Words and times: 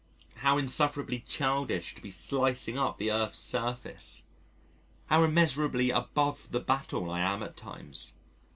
How 0.37 0.57
insufferably 0.57 1.23
childish 1.27 1.93
to 1.93 2.01
be 2.01 2.09
slicing 2.09 2.75
up 2.75 2.97
the 2.97 3.11
earth's 3.11 3.37
surface! 3.37 4.23
How 5.05 5.21
immeasureably 5.23 5.91
"above 5.95 6.51
the 6.51 6.59
battle" 6.59 7.11
I 7.11 7.19
am 7.19 7.43
at 7.43 7.55
times. 7.55 8.13